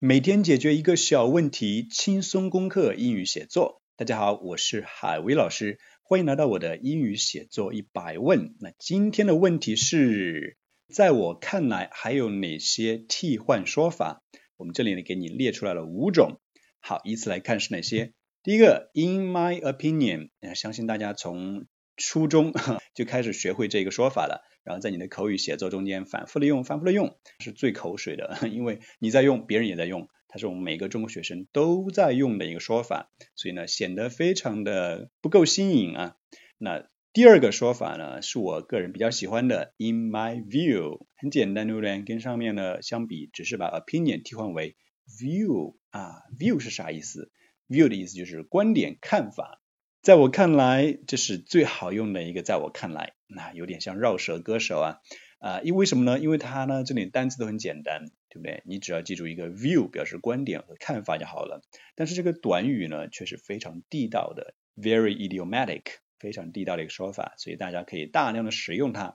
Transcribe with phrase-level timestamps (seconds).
[0.00, 3.82] 每天解决一个小问题，轻松攻克英语写作。
[3.96, 8.54] 大家好，我是海威老师，欢迎来到我的英语写作一百问。
[8.60, 10.56] 那今天的问题是，
[10.86, 14.22] 在我看来还有哪些替换说法？
[14.56, 16.40] 我们这里呢给你列出来了五种。
[16.78, 18.12] 好，依次来看是哪些。
[18.44, 21.66] 第一个，In my opinion，相信大家从
[21.98, 22.52] 初中
[22.94, 24.44] 就开始学会这个说法了。
[24.64, 36.16] 然后在你的口语写作中间反复的用，反复的用，是最口水的， 因为你在用，别人也在用，它是我们每个中国学生都在用的一个说法，所以呢显得非常的不够新颖啊。
[36.58, 42.02] 那第二个说法呢是我个人比较喜欢的，in my view，很简单对不对？
[42.02, 44.76] 跟上面的相比，只是把 opinion 替换为
[45.08, 47.30] view 啊，view 是啥意思
[47.68, 49.62] ？view 的意思就是观点、看法。
[50.00, 52.42] 在我看来，这是最好用的一个。
[52.42, 54.96] 在我看来，那有点像绕舌歌手啊
[55.38, 56.18] 啊，因为什么呢？
[56.18, 58.62] 因为它呢，这里单词都很简单，对不对？
[58.64, 61.62] 你只要记住一个 view 表示观点和看法就好了。
[61.94, 65.82] 但是这个短语呢，却是非常地道的，very idiomatic，
[66.18, 69.14] 非常地道的一个说法，所以大家可以大量的使用它。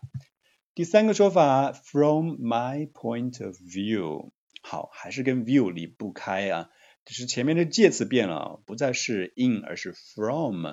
[0.76, 6.70] 第三个说法，from my point of view，好，还是跟 view 离不开啊。
[7.06, 10.66] 只是前面的介词变了，不再是 in，而是 from。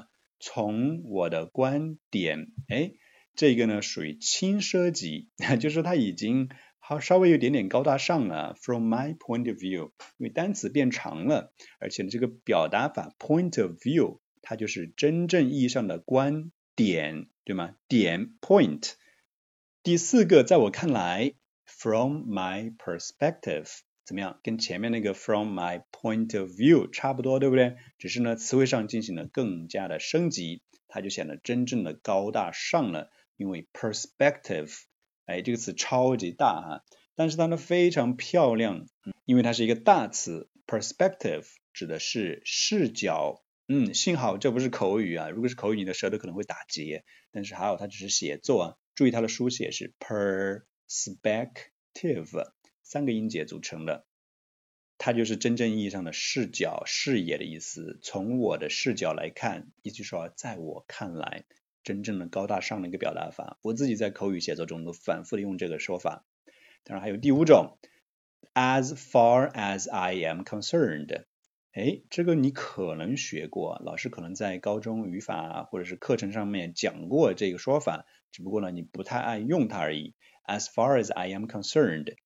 [0.43, 2.93] 从我的观点，哎，
[3.35, 5.29] 这个呢属于轻奢级，
[5.61, 8.57] 就是它已经好稍微有点点高大上了。
[8.63, 17.75] From my point of view，因为单词变长了，而且这个表达法 point of view，它就是真正意义上的观点，对吗？
[17.87, 18.93] 点 point。
[19.83, 21.35] 第四个，在我看来
[21.67, 23.81] ，from my perspective。
[24.11, 24.41] 怎么样？
[24.43, 27.77] 跟前面那个 from my point of view 差不多，对不对？
[27.97, 33.13] 只是呢，词汇上进行了更加的升级，它就显得真正的高大上了。
[33.37, 34.77] 因为 perspective，
[35.27, 38.89] 哎，这个词超级大哈，但是它呢非常漂亮，
[39.27, 40.51] 因为它是一个大词。
[40.67, 43.45] perspective 指的是视角。
[43.69, 47.05] 嗯，幸好这不是口语啊，如果是口语，你的舌头可能会打结。
[47.31, 50.65] 但是还好，它只是写作啊，注意它的书写是 perspective。
[52.91, 54.05] 三个音节组成的，
[54.99, 58.01] 它就是真正意义上的视角、视野的意思。
[58.03, 61.45] 从我的视角来看，也就是说，在我看来，
[61.85, 63.59] 真正的高大上的一个表达法。
[63.63, 66.27] 我自己在口语写作中都反复的用这个说法。
[66.83, 67.79] 当然还有第五种
[68.55, 71.27] ，as far as I am concerned，
[71.71, 80.17] 哎，这个你可能学过，老师可能在高中语法或者是课程上面讲过这个说法，只不过呢，你不太爱用它而已。
[80.45, 82.17] as far as I am concerned。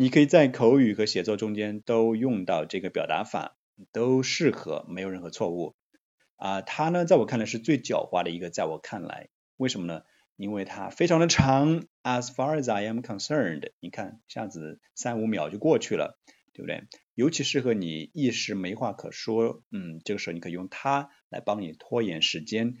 [0.00, 3.58] 你可以在口语和写作中间都用到这个表达法，
[3.92, 5.74] 都适合，没有任何错误。
[6.36, 9.28] 啊，它呢，在我看来是最狡猾的一个，在我看来，
[9.58, 10.00] 为什么呢？
[10.36, 16.18] 因为它非常的长，as far as I am concerned，你看，一下子三五秒就过去了，
[16.54, 16.84] 对不对？
[17.14, 22.76] 尤其适合你一时没话可说，嗯，这个时候你可以用它来帮你拖延时间，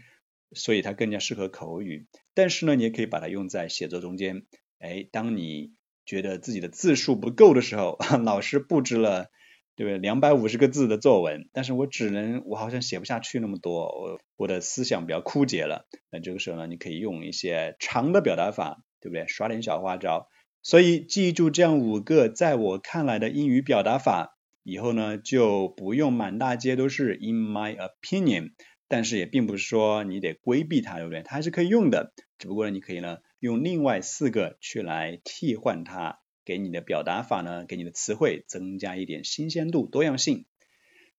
[0.52, 2.06] 所以它更加适合口语。
[2.32, 4.46] 但是呢，你也可以把它用在写作中间，
[4.78, 5.74] 哎，当你
[6.10, 9.30] 觉得自己的字数不够的时候， 老师布置了，
[9.76, 9.98] 对不对？
[9.98, 15.86] 两百五十个字的作文，但是我只能，我好像写不下去那么多，我我的思想比较枯竭了。
[16.10, 19.28] 那这个时候呢，你可以用一些长的表达法，对不对？
[19.28, 20.26] 耍点小花招。
[20.62, 28.50] 所以记住这样五个在我看来的英语表达法，以后呢就不用满大街都是 in my opinion。
[28.88, 31.22] 但是也并不是说你得规避它，对不对？
[31.22, 40.44] 它还是可以用的，只不过呢，你可以呢用另外四个去来替换它，给你的表达法呢，给你的词汇增加一点新鲜度、多样性。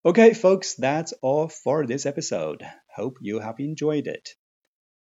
[0.03, 2.59] Okay, folks, that's all for this episode.
[2.95, 4.35] Hope you have enjoyed it.